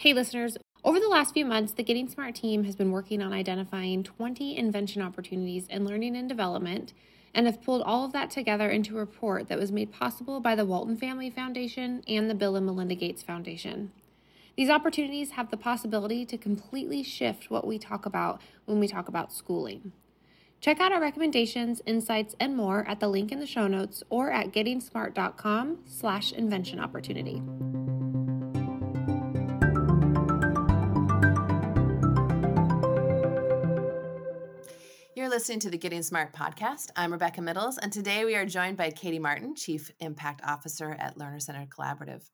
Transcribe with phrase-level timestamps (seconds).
[0.00, 0.56] Hey, listeners.
[0.82, 4.56] Over the last few months, the Getting Smart team has been working on identifying 20
[4.56, 6.94] invention opportunities in learning and development
[7.34, 10.54] and have pulled all of that together into a report that was made possible by
[10.54, 13.92] the Walton Family Foundation and the Bill and Melinda Gates Foundation.
[14.56, 19.06] These opportunities have the possibility to completely shift what we talk about when we talk
[19.06, 19.92] about schooling.
[20.62, 24.30] Check out our recommendations, insights, and more at the link in the show notes or
[24.30, 27.42] at gettingsmart.com slash invention opportunity.
[35.40, 36.90] Listening to the Getting Smart podcast.
[36.96, 41.16] I'm Rebecca Midles, and today we are joined by Katie Martin, Chief Impact Officer at
[41.16, 42.28] Learner Centered Collaborative.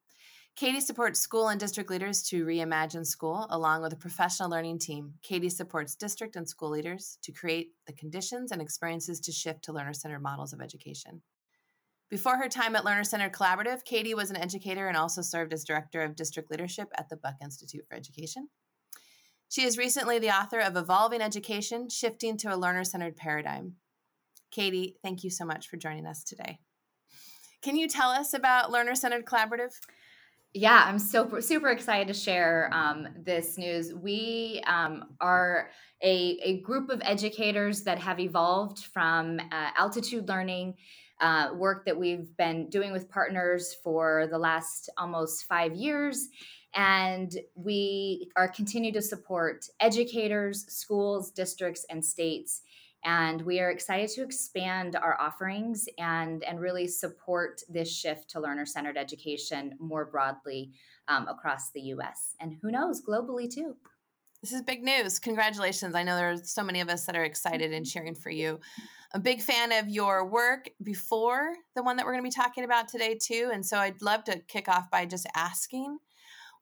[0.57, 5.15] Katie supports school and district leaders to reimagine school along with a professional learning team.
[5.23, 9.73] Katie supports district and school leaders to create the conditions and experiences to shift to
[9.73, 11.23] learner centered models of education.
[12.11, 15.63] Before her time at Learner Centered Collaborative, Katie was an educator and also served as
[15.63, 18.49] Director of District Leadership at the Buck Institute for Education.
[19.49, 23.75] She is recently the author of Evolving Education Shifting to a Learner Centered Paradigm.
[24.51, 26.59] Katie, thank you so much for joining us today.
[27.63, 29.73] Can you tell us about Learner Centered Collaborative?
[30.53, 33.93] Yeah, I'm so super excited to share um, this news.
[33.95, 35.71] We um, are
[36.03, 40.75] a, a group of educators that have evolved from uh, altitude learning
[41.21, 46.29] uh, work that we've been doing with partners for the last almost five years
[46.77, 52.63] and we are continue to support educators schools districts and states.
[53.05, 58.41] And we are excited to expand our offerings and and really support this shift to
[58.41, 60.73] learner centered education more broadly
[61.09, 63.77] um, across the us and who knows globally too.
[64.43, 65.19] This is big news.
[65.19, 65.95] Congratulations.
[65.95, 68.61] I know there are so many of us that are excited and cheering for you.
[69.13, 72.65] A big fan of your work before the one that we're going to be talking
[72.65, 73.51] about today too.
[73.53, 75.99] And so i'd love to kick off by just asking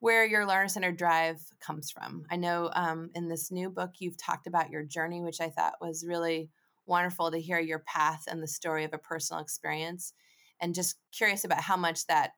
[0.01, 2.25] where your learner centered drive comes from.
[2.31, 5.75] I know um, in this new book you've talked about your journey, which I thought
[5.81, 6.51] was really
[6.87, 10.13] wonderful to hear your path and the story of a personal experience.
[10.61, 12.33] And just curious about how much that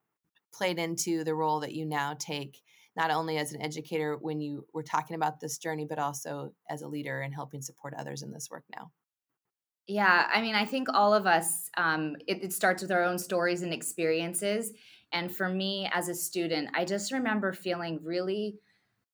[0.53, 2.63] played into the role that you now take,
[2.97, 6.83] not only as an educator when you were talking about this journey, but also as
[6.83, 8.91] a leader and helping support others in this work now.
[9.87, 13.19] Yeah, I mean, I think all of us, um, it, it starts with our own
[13.19, 14.73] stories and experiences.
[15.13, 18.59] And for me as a student, I just remember feeling really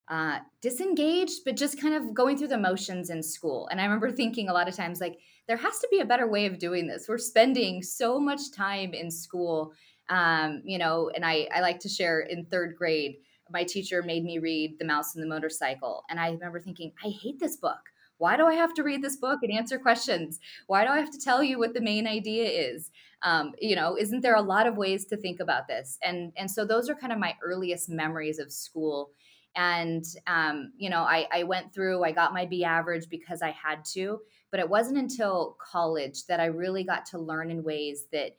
[0.08, 3.68] uh, disengaged, but just kind of going through the motions in school.
[3.70, 6.28] And I remember thinking a lot of times, like, there has to be a better
[6.28, 7.06] way of doing this.
[7.08, 9.72] We're spending so much time in school,
[10.08, 13.16] um, you know, and I, I like to share in third grade,
[13.50, 16.04] my teacher made me read The Mouse and the Motorcycle.
[16.08, 17.80] And I remember thinking, I hate this book.
[18.18, 20.38] Why do I have to read this book and answer questions?
[20.66, 22.90] Why do I have to tell you what the main idea is?
[23.22, 25.98] Um, you know isn't there a lot of ways to think about this?
[26.02, 29.10] And and so those are kind of my earliest memories of school.
[29.54, 33.50] And um, you know I, I went through i got my b average because i
[33.50, 38.06] had to but it wasn't until college that i really got to learn in ways
[38.12, 38.30] that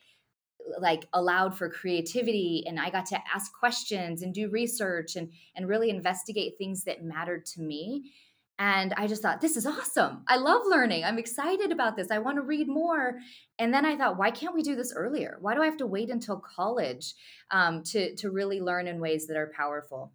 [0.79, 5.67] like allowed for creativity and i got to ask questions and do research and and
[5.67, 8.11] really investigate things that mattered to me
[8.59, 10.23] and I just thought, this is awesome.
[10.27, 11.03] I love learning.
[11.03, 12.11] I'm excited about this.
[12.11, 13.19] I want to read more.
[13.57, 15.37] And then I thought, why can't we do this earlier?
[15.41, 17.13] Why do I have to wait until college
[17.51, 20.13] um, to, to really learn in ways that are powerful?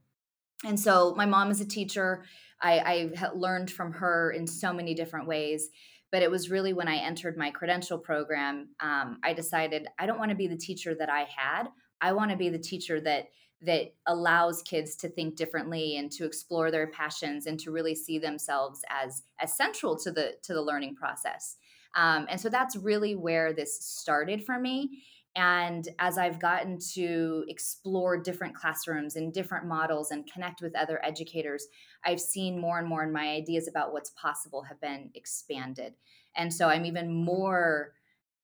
[0.65, 2.25] And so my mom is a teacher.
[2.61, 5.69] I, I learned from her in so many different ways.
[6.11, 10.19] But it was really when I entered my credential program, um, I decided I don't
[10.19, 11.65] want to be the teacher that I had.
[12.01, 13.27] I want to be the teacher that
[13.63, 18.19] that allows kids to think differently and to explore their passions and to really see
[18.19, 21.57] themselves as as central to the to the learning process.
[21.97, 25.03] Um, and so that's really where this started for me.
[25.35, 31.05] And as i've gotten to explore different classrooms and different models and connect with other
[31.05, 31.67] educators
[32.05, 35.95] i've seen more and more and my ideas about what's possible have been expanded.
[36.37, 37.93] And so i'm even more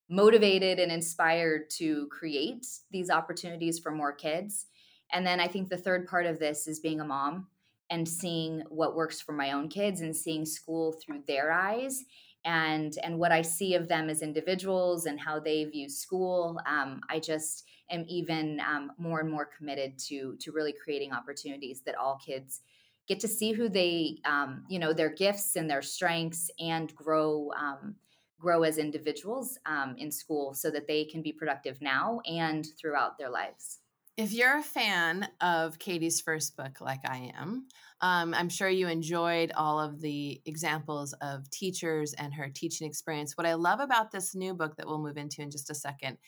[0.09, 4.67] motivated and inspired to create these opportunities for more kids
[5.13, 7.49] and then I think the third part of this is being a mom
[7.91, 12.05] and seeing what works for my own kids and seeing school through their eyes
[12.45, 16.61] and and what I see of them as individuals and how they view school.
[16.67, 21.83] Um, I just am even um, more and more committed to to really creating opportunities
[21.87, 22.61] that all kids
[23.07, 27.51] get to see who they um, you know their gifts and their strengths and grow
[27.59, 27.95] um,
[28.39, 33.17] grow as individuals um, in school so that they can be productive now and throughout
[33.17, 33.79] their lives.
[34.17, 37.67] If you're a fan of Katie's first book, like I am,
[38.01, 43.37] um, I'm sure you enjoyed all of the examples of teachers and her teaching experience.
[43.37, 46.19] What I love about this new book that we'll move into in just a second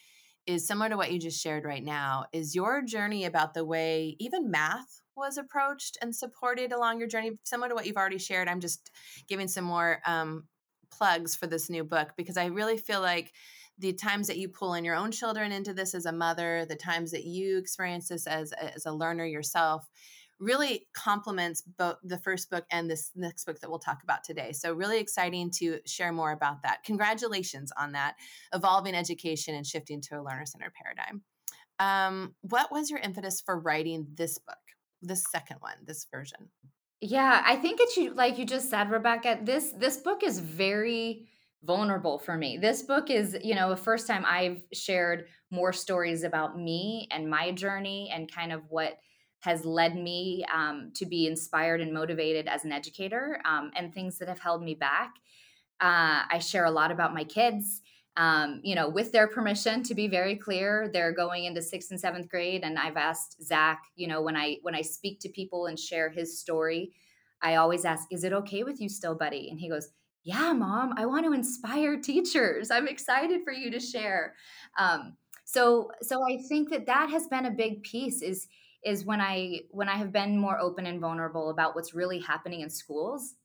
[0.47, 2.25] is similar to what you just shared right now.
[2.33, 7.39] Is your journey about the way even math was approached and supported along your journey,
[7.45, 8.49] similar to what you've already shared?
[8.49, 8.91] I'm just
[9.29, 10.49] giving some more um,
[10.91, 13.33] plugs for this new book because I really feel like
[13.79, 16.77] the times that you pull in your own children into this as a mother, the
[16.77, 19.87] times that you experience this as, as a learner yourself,
[20.39, 24.53] really complements both the first book and this next book that we'll talk about today.
[24.53, 26.85] So, really exciting to share more about that.
[26.85, 28.17] Congratulations on that,
[28.55, 31.23] evolving education and shifting to a learner centered paradigm.
[31.79, 34.57] Um, what was your impetus for writing this book,
[35.03, 36.51] this second one, this version?
[37.01, 39.39] Yeah, I think it's you like you just said, Rebecca.
[39.43, 41.29] This this book is very
[41.67, 42.57] vulnerable for me.
[42.57, 47.29] This book is, you know, the first time I've shared more stories about me and
[47.29, 48.99] my journey and kind of what
[49.41, 54.19] has led me um, to be inspired and motivated as an educator um, and things
[54.19, 55.15] that have held me back.
[55.81, 57.83] Uh, I share a lot about my kids.
[58.17, 62.01] Um, you know, with their permission, to be very clear, they're going into sixth and
[62.01, 63.83] seventh grade, and I've asked Zach.
[63.95, 66.93] You know, when I when I speak to people and share his story,
[67.43, 69.91] I always ask, "Is it okay with you still, buddy?" And he goes,
[70.27, 70.95] "Yeah, mom.
[70.97, 72.73] I want to inspire teachers.
[72.73, 74.35] I'm excited for you to share."
[74.77, 78.23] Um, so, so I think that that has been a big piece.
[78.23, 78.49] Is
[78.85, 82.61] is when I when I have been more open and vulnerable about what's really happening
[82.61, 83.37] in schools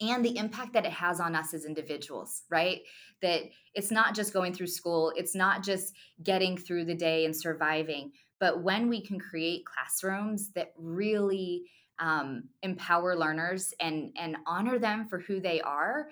[0.00, 2.80] and the impact that it has on us as individuals, right?
[3.22, 3.42] That
[3.74, 8.10] it's not just going through school, it's not just getting through the day and surviving,
[8.40, 11.64] but when we can create classrooms that really
[12.00, 16.08] um, empower learners and and honor them for who they are,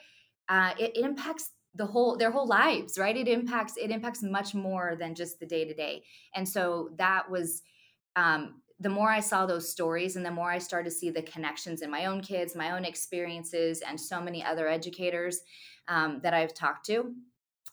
[0.49, 3.17] uh, it, it impacts the whole their whole lives, right?
[3.17, 6.03] It impacts it impacts much more than just the day to day,
[6.35, 7.63] and so that was
[8.17, 11.23] um, the more I saw those stories and the more I started to see the
[11.23, 15.41] connections in my own kids, my own experiences, and so many other educators
[15.89, 17.13] um, that I've talked to,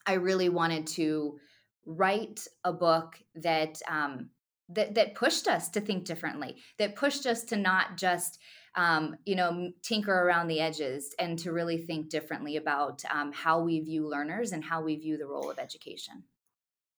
[0.06, 1.38] I really wanted to
[1.84, 4.30] write a book that um,
[4.68, 8.38] that that pushed us to think differently, that pushed us to not just
[8.74, 13.60] um, you know tinker around the edges and to really think differently about um, how
[13.60, 16.24] we view learners and how we view the role of education.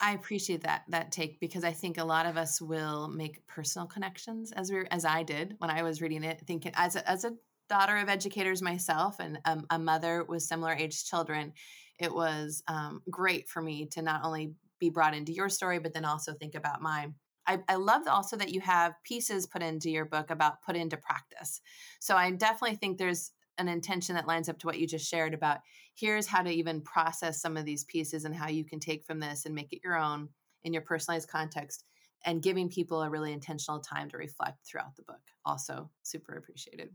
[0.00, 3.86] I appreciate that that take because I think a lot of us will make personal
[3.86, 7.24] connections as we as I did when I was reading it, thinking as a, as
[7.24, 7.32] a
[7.68, 11.52] daughter of educators myself and um, a mother with similar age children,
[11.98, 15.92] it was um, great for me to not only be brought into your story, but
[15.92, 17.14] then also think about mine.
[17.48, 20.98] I, I love also that you have pieces put into your book about put into
[20.98, 21.60] practice.
[21.98, 25.34] So I definitely think there's an intention that lines up to what you just shared
[25.34, 25.58] about
[25.94, 29.18] here's how to even process some of these pieces and how you can take from
[29.18, 30.28] this and make it your own
[30.62, 31.84] in your personalized context
[32.24, 36.90] and giving people a really intentional time to reflect throughout the book also super appreciated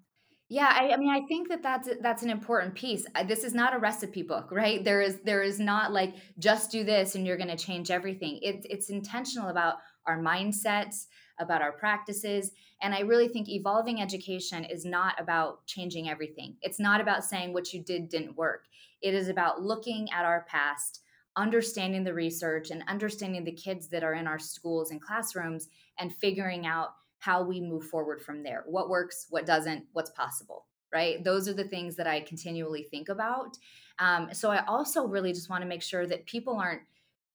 [0.50, 3.08] yeah, I, I, mean, I think that that's that's an important piece.
[3.26, 4.84] This is not a recipe book, right?
[4.84, 8.40] There is there is not like just do this and you're going to change everything.
[8.44, 9.78] It's it's intentional about
[10.08, 11.08] our mindsets,
[11.40, 12.52] about our practices.
[12.82, 16.56] And I really think evolving education is not about changing everything.
[16.62, 18.66] It's not about saying what you did didn't work.
[19.02, 21.02] It is about looking at our past,
[21.36, 25.70] understanding the research, and understanding the kids that are in our schools and classrooms,
[26.00, 26.90] and figuring out
[27.20, 28.64] how we move forward from there.
[28.68, 31.24] What works, what doesn't, what's possible right?
[31.24, 33.58] Those are the things that I continually think about.
[34.00, 36.84] Um, so I also really just want to make sure that people aren't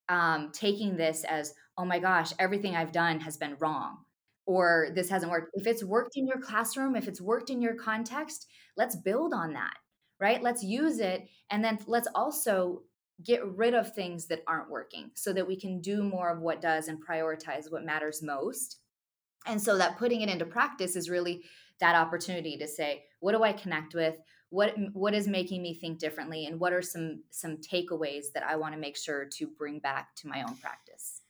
[0.08, 3.98] um, taking this as, oh my gosh, everything I've done has been wrong
[4.46, 5.50] or this hasn't worked.
[5.54, 8.46] If it's worked in your classroom, if it's worked in your context,
[8.76, 9.74] let's build on that,
[10.18, 10.42] right?
[10.42, 11.28] Let's use it.
[11.50, 12.82] And then let's also
[13.24, 16.60] get rid of things that aren't working so that we can do more of what
[16.60, 18.78] does and prioritize what matters most.
[19.46, 21.44] And so that putting it into practice is really
[21.80, 24.16] that opportunity to say, what do I connect with?
[24.50, 28.56] What what is making me think differently and what are some some takeaways that I
[28.56, 31.20] want to make sure to bring back to my own practice?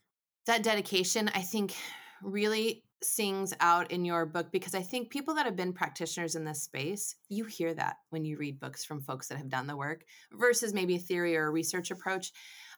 [0.49, 1.75] That dedication, I think
[2.23, 6.45] really sings out in your book because I think people that have been practitioners in
[6.47, 9.77] this space, you hear that when you read books from folks that have done the
[9.77, 12.33] work versus maybe a theory or a research approach.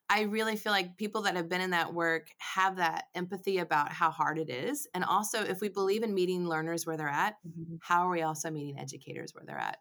[0.09, 3.93] I really feel like people that have been in that work have that empathy about
[3.93, 4.89] how hard it is.
[4.93, 7.77] And also, if we believe in meeting learners where they're at, mm-hmm.
[7.83, 9.79] how are we also meeting educators where they're at?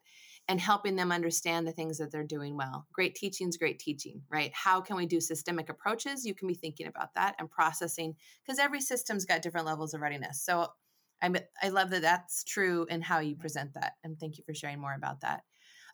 [0.49, 2.87] And helping them understand the things that they're doing well.
[2.91, 4.51] Great teaching is great teaching, right?
[4.51, 6.25] How can we do systemic approaches?
[6.25, 10.01] You can be thinking about that and processing because every system's got different levels of
[10.01, 10.41] readiness.
[10.41, 10.67] So
[11.21, 13.93] I'm, I love that that's true in how you present that.
[14.03, 15.43] And thank you for sharing more about that.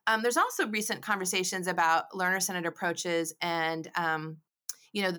[0.08, 4.38] Um, there's also recent conversations about learner centered approaches and, um,
[4.94, 5.18] you know,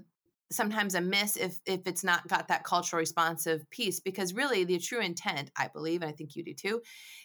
[0.50, 4.79] sometimes a miss if if it's not got that cultural responsive piece because really the
[4.79, 6.81] true intent i believe and i think you do too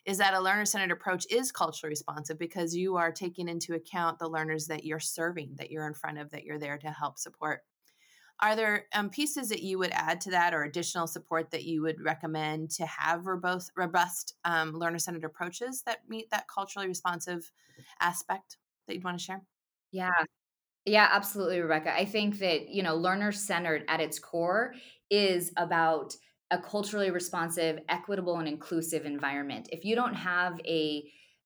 [0.05, 4.17] is that a learner centered approach is culturally responsive because you are taking into account
[4.17, 7.19] the learners that you're serving that you're in front of that you're there to help
[7.19, 7.61] support
[8.39, 11.81] Are there um, pieces that you would add to that or additional support that you
[11.83, 17.51] would recommend to have robust, robust um, learner centered approaches that meet that culturally responsive
[17.99, 19.45] aspect that you'd want to share?
[19.91, 20.25] Yeah.
[20.85, 21.93] Yeah, absolutely, Rebecca.
[21.95, 24.73] I think that, you know, learner centered at its core
[25.09, 26.15] is about
[26.49, 29.69] a culturally responsive, equitable, and inclusive environment.
[29.71, 31.03] If you don't have a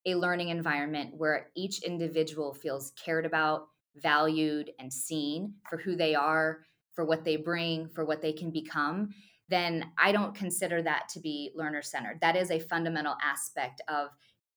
[0.08, 6.14] a learning environment where each individual feels cared about, valued, and seen for who they
[6.14, 6.64] are,
[6.94, 9.10] for what they bring, for what they can become,
[9.50, 12.20] then I don't consider that to be learner centered.
[12.22, 14.10] That is a fundamental aspect of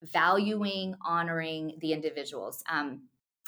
[0.02, 2.62] valuing, honoring the individuals.
[2.70, 3.04] Um,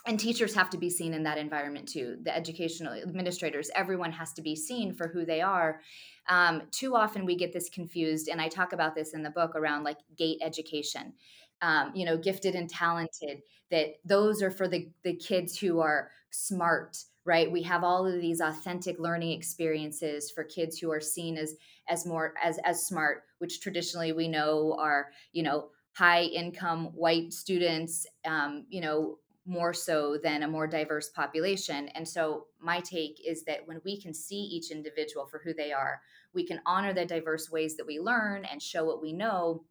[0.07, 2.17] and teachers have to be seen in that environment too.
[2.23, 5.81] The educational administrators everyone has to be seen for who they are.
[6.29, 9.55] Um, too often we get this confused and i talk about this in the book
[9.55, 11.15] around like GATE education.
[11.63, 16.11] Um, you know gifted and talented that those are for the the kids who are
[16.31, 17.53] smart right?
[17.53, 21.55] We have all of these authentic learning experiences for kids who are seen as
[21.89, 27.33] as more as as smart which traditionally we know are you know high income white
[27.33, 29.19] students um, you know
[29.51, 31.89] more so than a more diverse population.
[31.89, 35.73] And so, my take is that when we can see each individual for who they
[35.73, 36.01] are,
[36.33, 39.65] we can honor the diverse ways that we learn and show what we know.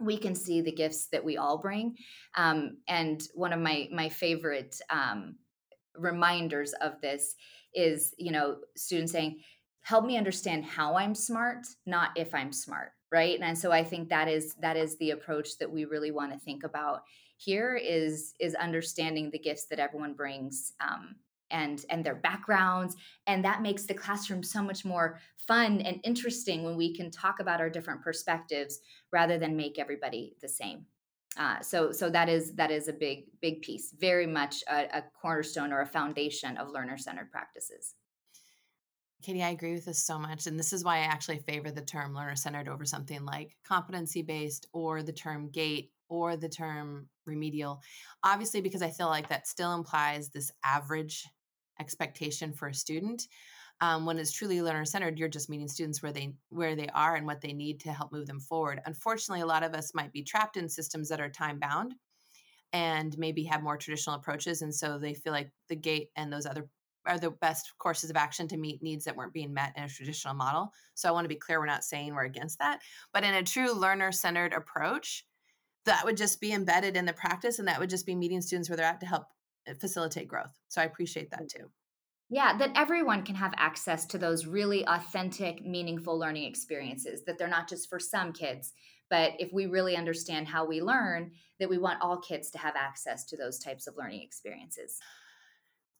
[0.00, 1.96] We can see the gifts that we all bring.
[2.34, 5.36] Um, and one of my my favorite um,
[5.96, 7.36] reminders of this
[7.72, 9.42] is, you know, students saying,
[9.82, 13.38] "Help me understand how I'm smart, not if I'm smart." Right.
[13.40, 16.38] And so I think that is that is the approach that we really want to
[16.38, 17.02] think about
[17.40, 21.16] here is is understanding the gifts that everyone brings um,
[21.50, 25.18] and and their backgrounds and that makes the classroom so much more
[25.48, 28.80] fun and interesting when we can talk about our different perspectives
[29.10, 30.84] rather than make everybody the same
[31.38, 35.04] uh, so so that is that is a big big piece very much a, a
[35.20, 37.94] cornerstone or a foundation of learner centered practices
[39.22, 40.46] Katie, I agree with this so much.
[40.46, 44.22] And this is why I actually favor the term learner centered over something like competency
[44.22, 47.80] based or the term GATE or the term remedial.
[48.22, 51.24] Obviously, because I feel like that still implies this average
[51.78, 53.26] expectation for a student.
[53.80, 57.16] Um, when it's truly learner centered, you're just meeting students where they where they are
[57.16, 58.82] and what they need to help move them forward.
[58.84, 61.94] Unfortunately, a lot of us might be trapped in systems that are time bound
[62.74, 66.44] and maybe have more traditional approaches, and so they feel like the GATE and those
[66.44, 66.68] other
[67.06, 69.88] are the best courses of action to meet needs that weren't being met in a
[69.88, 70.70] traditional model.
[70.94, 72.80] So I want to be clear, we're not saying we're against that,
[73.14, 75.24] but in a true learner centered approach,
[75.86, 78.68] that would just be embedded in the practice and that would just be meeting students
[78.68, 79.24] where they're at to help
[79.68, 80.52] uh, facilitate growth.
[80.68, 81.70] So I appreciate that too.
[82.32, 87.48] Yeah, that everyone can have access to those really authentic, meaningful learning experiences, that they're
[87.48, 88.72] not just for some kids,
[89.08, 92.76] but if we really understand how we learn, that we want all kids to have
[92.76, 95.00] access to those types of learning experiences.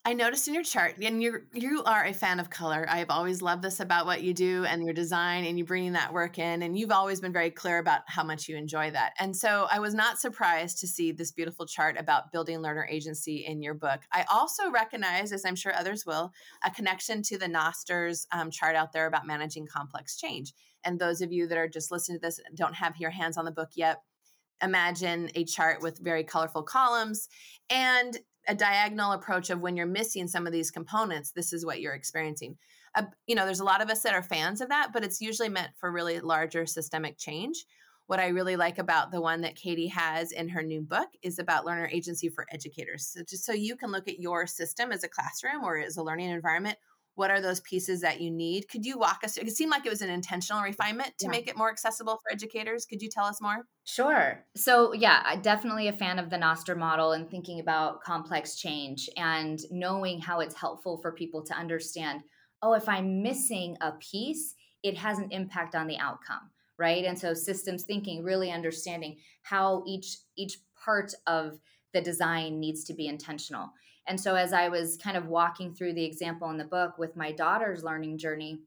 [0.02, 2.86] I noticed in your chart, and you you are a fan of color.
[2.88, 6.14] I've always loved this about what you do and your design, and you bringing that
[6.14, 6.62] work in.
[6.62, 9.12] And you've always been very clear about how much you enjoy that.
[9.18, 13.44] And so I was not surprised to see this beautiful chart about building learner agency
[13.46, 14.00] in your book.
[14.10, 16.32] I also recognize, as I'm sure others will,
[16.64, 20.54] a connection to the Knoster's um, chart out there about managing complex change.
[20.82, 23.44] And those of you that are just listening to this don't have your hands on
[23.44, 23.98] the book yet,
[24.62, 27.28] imagine a chart with very colorful columns
[27.68, 31.80] and a diagonal approach of when you're missing some of these components this is what
[31.80, 32.56] you're experiencing.
[32.94, 35.20] Uh, you know there's a lot of us that are fans of that but it's
[35.20, 37.64] usually meant for really larger systemic change.
[38.06, 41.38] What i really like about the one that katie has in her new book is
[41.38, 43.06] about learner agency for educators.
[43.06, 46.02] So just so you can look at your system as a classroom or as a
[46.02, 46.76] learning environment
[47.14, 48.68] what are those pieces that you need?
[48.68, 51.30] Could you walk us through it seemed like it was an intentional refinement to yeah.
[51.30, 52.86] make it more accessible for educators.
[52.86, 53.66] Could you tell us more?
[53.84, 54.44] Sure.
[54.56, 59.08] So yeah I'm definitely a fan of the Knoster model and thinking about complex change
[59.16, 62.22] and knowing how it's helpful for people to understand
[62.62, 66.50] oh if i'm missing a piece it has an impact on the outcome
[66.80, 67.04] right?
[67.04, 71.60] And so systems thinking really understanding how each each part of
[71.92, 73.70] the design needs to be intentional
[74.10, 77.14] and so as I was kind of walking through the example in the book with
[77.14, 78.58] my daughter's learning journey,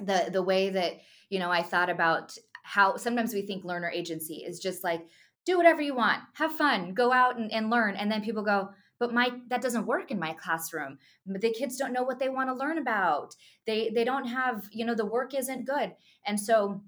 [0.00, 4.44] the the way that, you know, I thought about how sometimes we think learner agency
[4.46, 5.06] is just like
[5.46, 7.96] do whatever you want, have fun, go out and, and learn.
[7.96, 8.68] And then people go,
[9.00, 10.98] but my that doesn't work in my classroom.
[11.24, 13.34] The kids don't know what they want to learn about.
[13.66, 15.92] They they don't have you know the work isn't good.
[16.26, 16.82] And so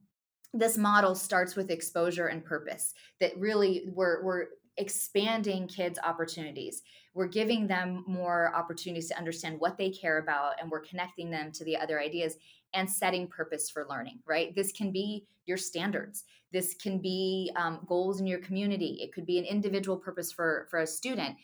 [0.53, 6.83] this model starts with exposure and purpose that really we're we're expanding kids opportunities
[7.19, 11.51] we're giving them more opportunities to understand what they care about and we're connecting them
[11.51, 12.37] to the other ideas
[12.75, 14.55] and setting purpose for learning right?
[14.55, 16.25] This can be your standards.
[16.53, 18.99] This can be um, goals in your community.
[19.03, 21.35] It could be an individual purpose for for a student.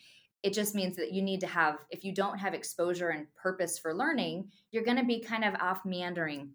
[0.43, 3.77] It just means that you need to have if you don't have exposure and purpose
[3.77, 6.51] for learning you're going to be kind of off meandering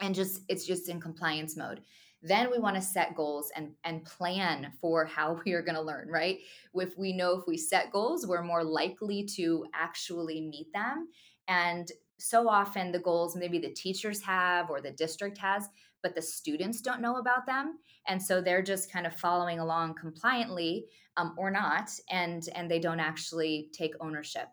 [0.00, 1.82] and just it's just in compliance mode
[2.22, 5.82] then we want to set goals and and plan for how we are going to
[5.82, 6.38] learn right?
[6.74, 11.08] If we know if we set goals we're more likely to actually meet them.
[11.46, 15.68] And so often the goals maybe the teachers have or the district has
[16.02, 17.78] but the students don't know about them.
[18.06, 22.80] And so they're just kind of following along compliantly um, or not and and they
[22.80, 24.48] don't actually take ownership.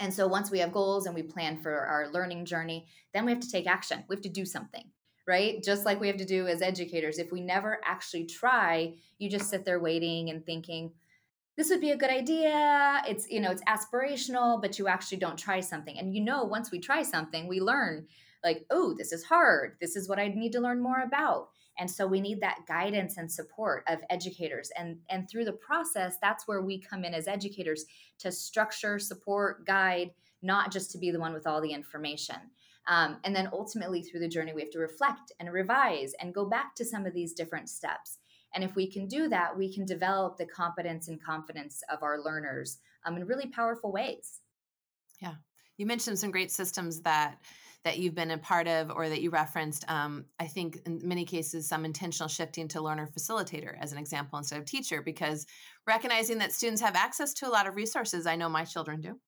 [0.00, 3.32] And so once we have goals and we plan for our learning journey then we
[3.32, 4.04] have to take action.
[4.08, 4.90] We have to do something
[5.28, 5.62] right?
[5.62, 7.18] Just like we have to do as educators.
[7.18, 10.92] If we never actually try you just sit there waiting and thinking
[11.56, 13.02] this would be a good idea.
[13.06, 15.98] It's you know it's aspirational but you actually don't try something.
[15.98, 18.06] And you know once we try something we learn
[18.42, 19.76] like oh this is hard.
[19.80, 21.50] This is what i need to learn more about.
[21.80, 24.70] And so we need that guidance and support of educators.
[24.78, 27.84] And and through the process that's where we come in as educators
[28.20, 32.36] to structure support guide not just to be the one with all the information
[32.88, 36.44] um, and then ultimately through the journey we have to reflect and revise and go
[36.44, 38.18] back to some of these different steps
[38.54, 42.22] and if we can do that, we can develop the competence and confidence of our
[42.22, 44.40] learners um, in really powerful ways.
[45.20, 45.34] Yeah.
[45.76, 47.38] You mentioned some great systems that
[47.84, 49.88] that you've been a part of or that you referenced.
[49.88, 54.36] Um, I think in many cases, some intentional shifting to learner facilitator as an example
[54.36, 55.46] instead of teacher, because
[55.86, 58.26] recognizing that students have access to a lot of resources.
[58.26, 59.20] I know my children do.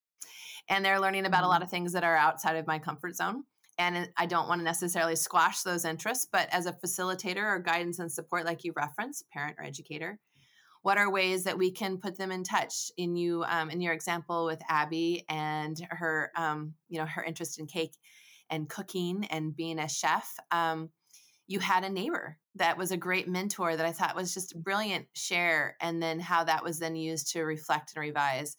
[0.69, 1.45] And they're learning about mm-hmm.
[1.47, 3.45] a lot of things that are outside of my comfort zone
[3.81, 7.99] and I don't want to necessarily squash those interests, but as a facilitator or guidance
[7.99, 10.19] and support, like you reference, parent or educator,
[10.83, 12.91] what are ways that we can put them in touch?
[12.99, 17.59] In you, um, in your example with Abby and her, um, you know, her interest
[17.59, 17.97] in cake
[18.51, 20.31] and cooking and being a chef.
[20.51, 20.91] Um,
[21.47, 25.07] you had a neighbor that was a great mentor that I thought was just brilliant
[25.15, 28.57] share, and then how that was then used to reflect and revise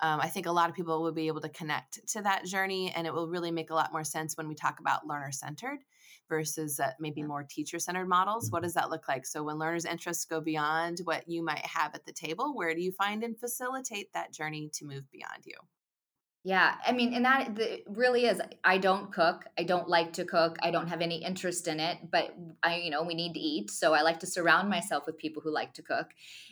[0.00, 2.92] um, I think a lot of people will be able to connect to that journey,
[2.94, 5.80] and it will really make a lot more sense when we talk about learner centered
[6.28, 8.50] versus uh, maybe more teacher centered models.
[8.50, 8.66] What mm-hmm.
[8.66, 9.24] does that look like?
[9.24, 12.80] So, when learners' interests go beyond what you might have at the table, where do
[12.80, 15.54] you find and facilitate that journey to move beyond you?
[16.46, 18.38] Yeah, I mean, and that really is.
[18.62, 19.46] I don't cook.
[19.58, 20.58] I don't like to cook.
[20.62, 23.70] I don't have any interest in it, but I, you know, we need to eat.
[23.70, 26.08] So I like to surround myself with people who like to cook.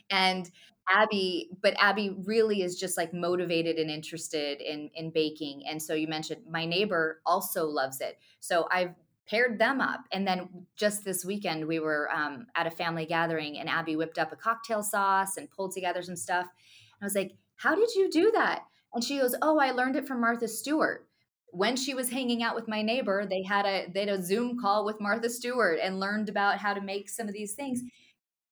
[0.09, 0.51] And
[0.89, 5.65] Abby, but Abby really is just like motivated and interested in in baking.
[5.67, 8.19] And so you mentioned my neighbor also loves it.
[8.41, 8.95] So I've
[9.27, 10.01] paired them up.
[10.13, 14.19] And then just this weekend, we were um, at a family gathering, and Abby whipped
[14.19, 16.47] up a cocktail sauce and pulled together some stuff.
[16.47, 18.65] And I was like, "How did you do that?"
[18.95, 21.07] And she goes, "Oh, I learned it from Martha Stewart."
[21.55, 24.59] When she was hanging out with my neighbor, they had a they had a Zoom
[24.61, 27.83] call with Martha Stewart and learned about how to make some of these things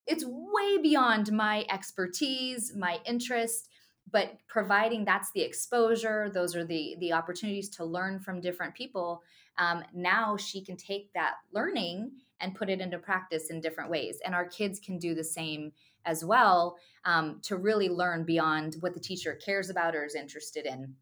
[0.07, 3.69] it's way beyond my expertise, my interest,
[4.11, 9.21] but providing that's the exposure, those are the the opportunities to learn from different people.
[9.57, 14.19] Um, now she can take that learning and put it into practice in different ways,
[14.25, 15.71] and our kids can do the same
[16.05, 20.65] as well um, to really learn beyond what the teacher cares about or is interested
[20.65, 20.95] in.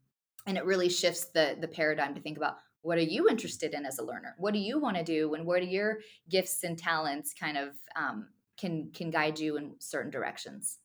[0.46, 3.86] And it really shifts the the paradigm to think about what are you interested in
[3.86, 6.78] as a learner what do you want to do and what are your gifts and
[6.78, 8.28] talents kind of um,
[8.60, 10.80] can can guide you in certain directions.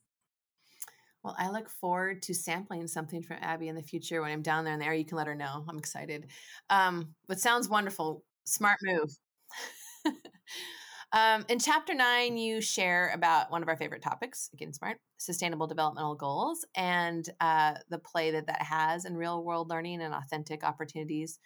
[1.23, 4.65] Well, I look forward to sampling something from Abby in the future when I'm down
[4.65, 4.95] there in the.
[4.95, 5.65] You can let her know.
[5.67, 6.27] I'm excited.
[6.69, 8.25] Um, but sounds wonderful.
[8.45, 9.11] Smart move.
[11.13, 15.67] um, in chapter nine, you share about one of our favorite topics, again, smart, sustainable
[15.67, 20.63] developmental goals, and uh, the play that that has in real world learning and authentic
[20.63, 21.39] opportunities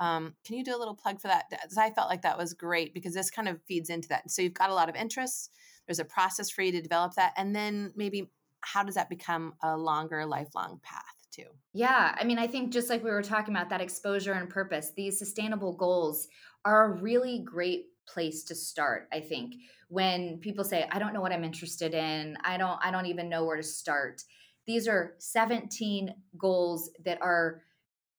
[0.00, 1.44] um, can you do a little plug for that?
[1.78, 4.30] I felt like that was great because this kind of feeds into that.
[4.30, 5.50] So you've got a lot of interests,
[5.86, 9.54] there's a process for you to develop that and then maybe how does that become
[9.62, 11.44] a longer lifelong path too?
[11.72, 14.92] Yeah i mean i think just like we were talking about that exposure and purpose
[14.96, 16.28] these sustainable goals
[16.64, 19.54] are a really great place to start i think.
[19.88, 22.36] When people say i don't know what i'm interested in.
[22.42, 24.22] I don't i don't even know where to start.
[24.66, 27.62] These are 17 goals that are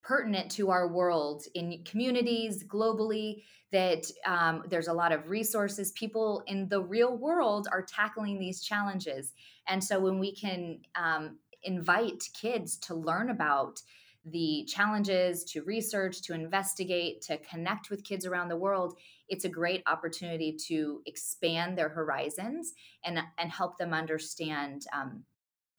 [0.05, 5.91] pertinent to our world in communities globally that um, there's a lot of resources.
[5.93, 9.33] People in the real world are tackling these challenges.
[9.67, 13.81] And so when we can um, invite kids to learn about
[14.25, 18.97] the challenges to research to investigate to connect with kids around the world
[19.29, 25.23] it's a great opportunity to expand their horizons and and help them understand um,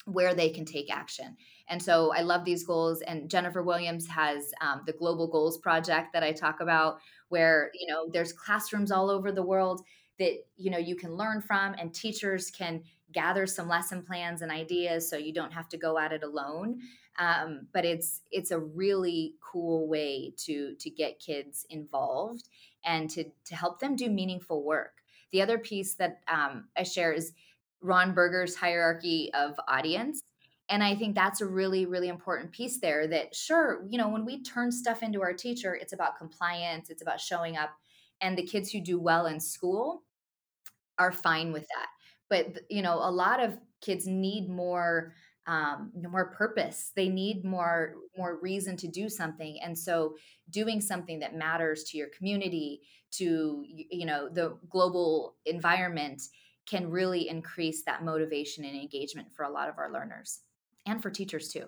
[0.06, 1.36] where they can take action.
[1.68, 3.02] And so I love these goals.
[3.02, 7.86] And Jennifer Williams has um, the Global Goals Project that I talk about, where you
[7.92, 9.82] know there's classrooms all over the world.
[10.18, 14.50] that you know you can learn from and teachers can gather some lesson plans and
[14.50, 16.80] ideas so you don't have to go at it alone
[17.18, 22.48] um, but it's it's a really cool way to to get kids involved
[22.84, 27.12] and to to help them do meaningful work the other piece that um, i share
[27.12, 27.32] is
[27.86, 30.20] ron berger's hierarchy of audience
[30.68, 34.24] and i think that's a really really important piece there that sure you know when
[34.24, 37.70] we turn stuff into our teacher it's about compliance it's about showing up
[38.20, 40.02] and the kids who do well in school
[40.98, 41.88] are fine with that.
[42.28, 45.14] But you know a lot of kids need more
[45.46, 46.90] um, more purpose.
[46.96, 50.16] They need more more reason to do something and so
[50.50, 52.80] doing something that matters to your community
[53.12, 56.22] to you know the global environment
[56.66, 60.40] can really increase that motivation and engagement for a lot of our learners
[60.86, 61.66] and for teachers too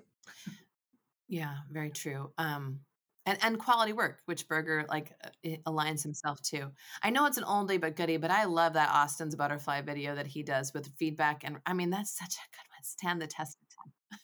[1.29, 2.81] yeah very true um
[3.29, 6.71] and and quality work, which Berger like uh, aligns himself to.
[7.03, 10.27] I know it's an oldie but goodie, but I love that Austin's butterfly video that
[10.27, 12.83] he does with feedback, and I mean that's such a good one.
[12.83, 13.69] Stand the test of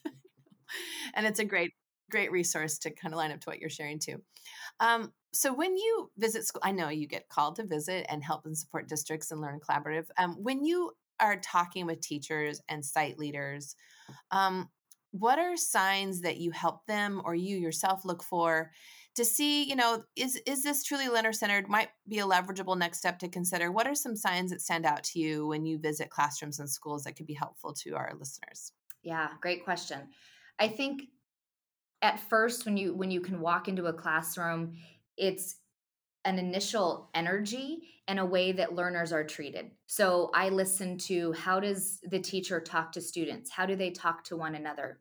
[0.04, 0.14] time,
[1.14, 1.72] and it's a great
[2.10, 4.22] great resource to kind of line up to what you're sharing too.
[4.80, 8.46] Um, so when you visit school, I know you get called to visit and help
[8.46, 10.06] and support districts and learn collaborative.
[10.16, 13.76] Um, when you are talking with teachers and site leaders,
[14.30, 14.68] um,
[15.10, 18.72] what are signs that you help them or you yourself look for
[19.14, 22.98] to see you know is is this truly learner centered might be a leverageable next
[22.98, 26.10] step to consider what are some signs that stand out to you when you visit
[26.10, 28.72] classrooms and schools that could be helpful to our listeners
[29.04, 30.00] yeah great question
[30.58, 31.02] i think
[32.04, 34.76] at first when you when you can walk into a classroom
[35.16, 35.56] it's
[36.24, 39.70] an initial energy and a way that learners are treated.
[39.86, 43.50] So I listen to how does the teacher talk to students?
[43.50, 45.00] How do they talk to one another?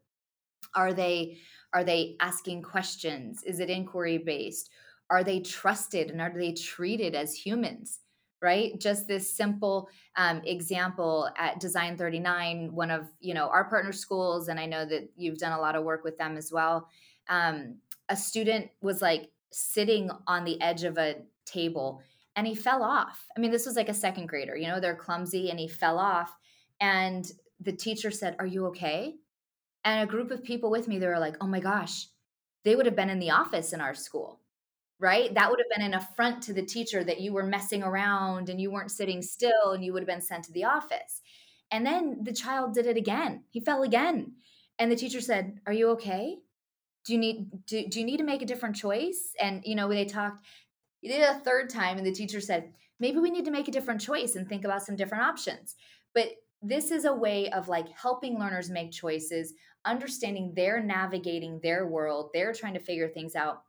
[0.75, 1.37] Are they
[1.73, 3.43] are they asking questions?
[3.43, 4.69] Is it inquiry based?
[5.09, 7.99] Are they trusted and are they treated as humans?
[8.43, 8.79] Right?
[8.79, 14.49] Just this simple um, example at Design 39, one of you know our partner schools,
[14.49, 16.89] and I know that you've done a lot of work with them as well.
[17.29, 17.77] Um,
[18.09, 22.01] a student was like sitting on the edge of a table
[22.35, 23.27] and he fell off.
[23.35, 25.99] I mean, this was like a second grader, you know, they're clumsy and he fell
[25.99, 26.35] off.
[26.81, 29.15] And the teacher said, Are you okay?
[29.85, 32.07] And a group of people with me, they were like, Oh my gosh,
[32.63, 34.39] they would have been in the office in our school,
[35.03, 35.33] right?
[35.35, 38.59] That would have been an affront to the teacher that you were messing around and
[38.59, 41.21] you weren't sitting still and you would have been sent to the office.
[41.69, 43.43] And then the child did it again.
[43.51, 44.33] He fell again.
[44.79, 46.37] And the teacher said, Are you okay?
[47.05, 49.89] do you need do, do you need to make a different choice and you know
[49.89, 50.45] they talked
[51.01, 53.71] he did a third time and the teacher said maybe we need to make a
[53.71, 55.75] different choice and think about some different options
[56.13, 56.27] but
[56.61, 59.53] this is a way of like helping learners make choices
[59.85, 63.63] understanding they're navigating their world they're trying to figure things out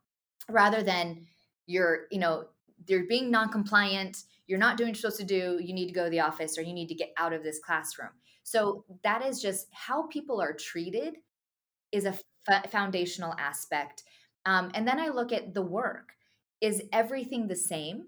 [0.49, 1.25] rather than
[1.67, 2.45] you're you know
[2.87, 6.05] they're being non-compliant you're not doing what you're supposed to do you need to go
[6.05, 8.11] to the office or you need to get out of this classroom
[8.45, 11.15] so that is just how people are treated
[11.91, 12.15] is a
[12.47, 14.03] f- foundational aspect.
[14.45, 16.09] Um, and then I look at the work.
[16.61, 18.05] Is everything the same?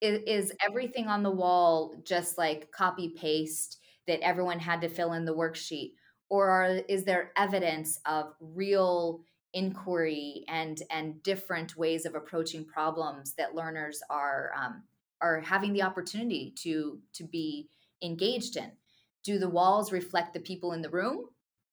[0.00, 5.12] Is, is everything on the wall just like copy paste that everyone had to fill
[5.12, 5.92] in the worksheet?
[6.30, 9.20] Or are, is there evidence of real
[9.54, 14.82] inquiry and and different ways of approaching problems that learners are um,
[15.20, 17.68] are having the opportunity to to be
[18.02, 18.70] engaged in?
[19.24, 21.26] Do the walls reflect the people in the room,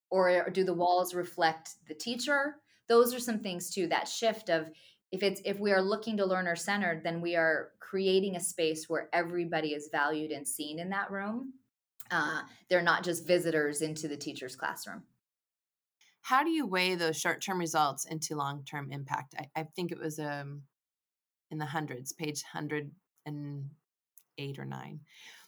[0.10, 2.58] or do the walls reflect the teacher?
[2.88, 4.70] Those are some things too that shift of
[5.12, 8.90] if it's if we are looking to learner centered then we are creating a space
[8.90, 11.54] where everybody is valued and seen in that room.
[12.12, 15.02] Uh, they're not just visitors into the teacher's classroom
[16.26, 20.20] how do you weigh those short-term results into long-term impact i, I think it was
[20.20, 20.64] um,
[21.52, 25.00] in the hundreds page 108 or 9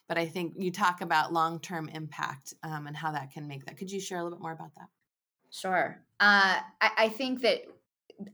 [0.08, 3.66] but I think you talk about long term impact um, and how that can make
[3.66, 3.76] that.
[3.76, 4.88] Could you share a little bit more about that?
[5.50, 6.02] Sure.
[6.18, 7.60] Uh, I, I think that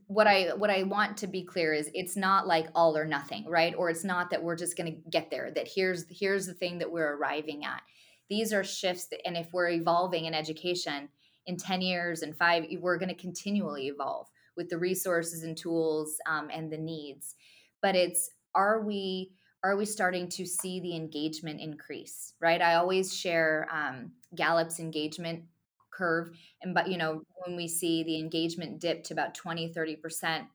[0.07, 3.45] what I what I want to be clear is it's not like all or nothing,
[3.47, 3.75] right?
[3.77, 5.51] Or it's not that we're just going to get there.
[5.51, 7.81] That here's here's the thing that we're arriving at.
[8.29, 11.09] These are shifts, that, and if we're evolving in education
[11.47, 16.17] in ten years and five, we're going to continually evolve with the resources and tools
[16.27, 17.35] um, and the needs.
[17.81, 19.31] But it's are we
[19.63, 25.43] are we starting to see the engagement increase right i always share um, gallup's engagement
[25.91, 26.31] curve
[26.61, 30.45] and but you know when we see the engagement dip to about 20 30%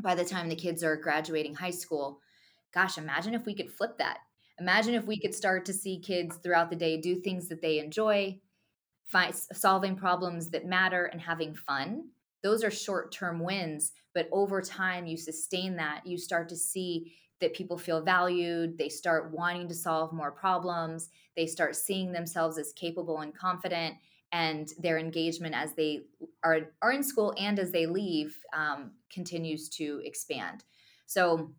[0.00, 2.20] by the time the kids are graduating high school
[2.72, 4.18] gosh imagine if we could flip that
[4.58, 7.78] imagine if we could start to see kids throughout the day do things that they
[7.78, 8.38] enjoy
[9.06, 12.04] find, solving problems that matter and having fun
[12.42, 17.14] those are short term wins but over time you sustain that you start to see
[17.42, 22.56] that people feel valued, they start wanting to solve more problems, they start seeing themselves
[22.56, 23.96] as capable and confident,
[24.30, 26.02] and their engagement as they
[26.42, 30.64] are, are in school and as they leave um, continues to expand.
[31.06, 31.50] So,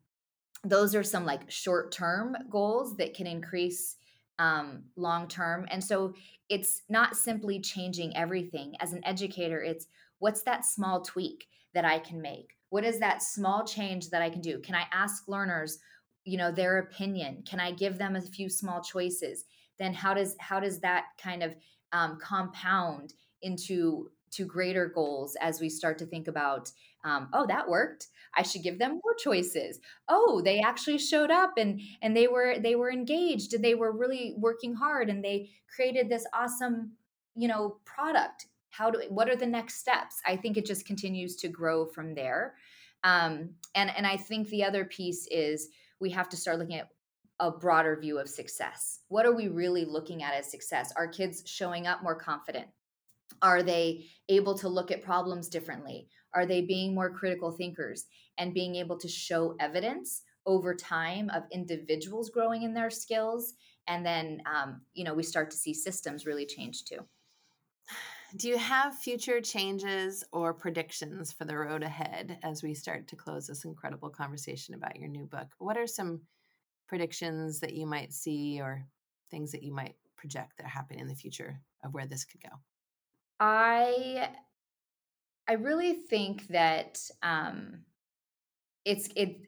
[0.65, 3.97] those are some like short term goals that can increase
[4.39, 5.67] um, long term.
[5.69, 6.13] And so,
[6.49, 8.75] it's not simply changing everything.
[8.79, 9.87] As an educator, it's
[10.19, 12.55] what's that small tweak that I can make?
[12.69, 14.59] What is that small change that I can do?
[14.59, 15.79] Can I ask learners,
[16.25, 17.43] you know, their opinion?
[17.47, 19.45] Can I give them a few small choices?
[19.79, 21.55] Then how does how does that kind of
[21.91, 26.71] um, compound into to greater goals as we start to think about
[27.03, 28.07] um, oh that worked.
[28.35, 29.79] I should give them more choices.
[30.07, 33.91] Oh they actually showed up and and they were they were engaged and they were
[33.91, 36.93] really working hard and they created this awesome
[37.35, 38.47] you know product.
[38.69, 40.21] How do what are the next steps?
[40.25, 42.55] I think it just continues to grow from there.
[43.03, 45.67] Um, and and i think the other piece is
[45.99, 46.89] we have to start looking at
[47.39, 48.99] a broader view of success.
[49.07, 50.93] What are we really looking at as success?
[50.95, 52.67] Are kids showing up more confident
[53.41, 58.05] are they able to look at problems differently are they being more critical thinkers
[58.37, 63.53] and being able to show evidence over time of individuals growing in their skills
[63.87, 66.99] and then um, you know we start to see systems really change too
[68.35, 73.15] do you have future changes or predictions for the road ahead as we start to
[73.15, 75.49] close this incredible conversation about your new book?
[75.59, 76.21] What are some
[76.87, 78.87] predictions that you might see or
[79.29, 82.49] things that you might project that happen in the future of where this could go?
[83.43, 84.29] I
[85.49, 87.79] I really think that um,
[88.85, 89.41] it's it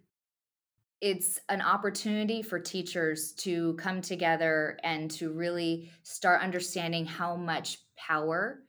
[1.00, 7.78] it's an opportunity for teachers to come together and to really start understanding how much
[7.96, 8.64] power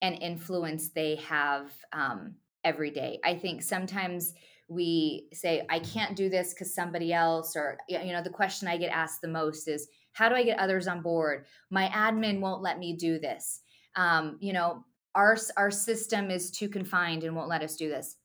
[0.00, 3.18] and influence they have um, every day.
[3.22, 4.32] I think sometimes
[4.68, 8.78] we say, I can't do this because somebody else, or, you know, the question I
[8.78, 11.44] get asked the most is, how do I get others on board?
[11.70, 13.60] My admin won't let me do this.
[13.96, 18.16] Um, you know, our, our system is too confined and won't let us do this.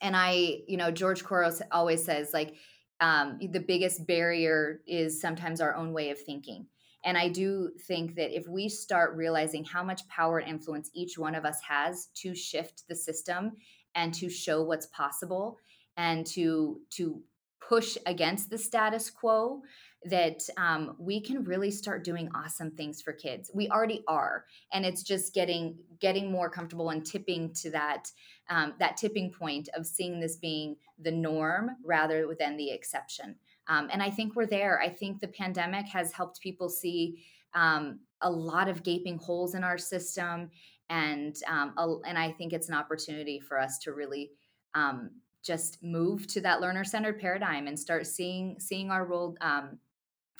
[0.00, 2.54] And I, you know, George Couros always says, like,
[3.00, 6.66] um, the biggest barrier is sometimes our own way of thinking.
[7.04, 11.18] And I do think that if we start realizing how much power and influence each
[11.18, 13.52] one of us has to shift the system
[13.94, 15.58] and to show what's possible
[15.96, 17.20] and to to
[17.60, 19.62] push against the status quo
[20.06, 24.84] that um, we can really start doing awesome things for kids we already are and
[24.84, 28.10] it's just getting getting more comfortable and tipping to that
[28.50, 33.34] um, that tipping point of seeing this being the norm rather than the exception
[33.68, 34.80] um, and I think we're there.
[34.80, 39.64] I think the pandemic has helped people see um, a lot of gaping holes in
[39.64, 40.50] our system,
[40.90, 44.30] and um, a, and I think it's an opportunity for us to really
[44.74, 45.10] um,
[45.42, 49.78] just move to that learner centered paradigm and start seeing seeing our role um,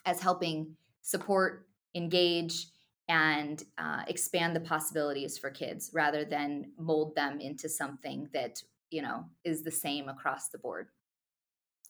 [0.04, 2.66] as helping support, engage,
[3.08, 9.02] and uh, expand the possibilities for kids rather than mold them into something that you
[9.02, 10.88] know is the same across the board.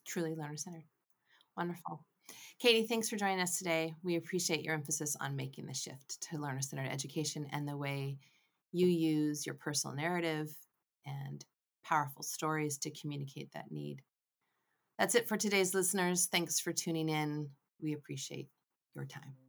[0.05, 0.83] Truly learner centered.
[1.55, 2.03] Wonderful.
[2.59, 3.93] Katie, thanks for joining us today.
[4.03, 8.17] We appreciate your emphasis on making the shift to learner centered education and the way
[8.71, 10.49] you use your personal narrative
[11.05, 11.45] and
[11.83, 14.01] powerful stories to communicate that need.
[14.97, 16.27] That's it for today's listeners.
[16.27, 17.49] Thanks for tuning in.
[17.81, 18.49] We appreciate
[18.95, 19.44] your time.